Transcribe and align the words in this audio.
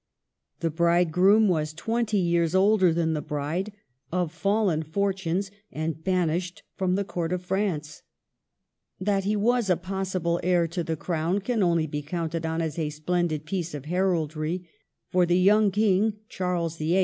The 0.61 0.71
bridegroom 0.71 1.47
was 1.47 1.73
twenty 1.73 2.17
years 2.17 2.55
older 2.55 2.91
than 2.91 3.13
the 3.13 3.21
bride, 3.21 3.71
of 4.11 4.31
fallen 4.31 4.81
fortunes, 4.81 5.51
and 5.71 6.03
banished 6.03 6.63
from 6.75 6.95
the 6.95 7.03
Court 7.03 7.31
of 7.31 7.45
France. 7.45 8.01
That 8.99 9.25
he 9.25 9.35
was 9.35 9.69
a 9.69 9.77
possible 9.77 10.39
heir 10.41 10.67
to 10.69 10.83
the 10.83 10.97
Crown 10.97 11.37
can 11.37 11.61
only 11.61 11.85
have 11.93 12.05
counted 12.07 12.47
as 12.47 12.79
a 12.79 12.89
splendid 12.89 13.45
piece 13.45 13.75
of 13.75 13.85
heraldry; 13.85 14.67
for 15.11 15.27
the 15.27 15.37
young 15.37 15.69
king, 15.69 16.15
Charles 16.27 16.77
VIII. 16.79 16.99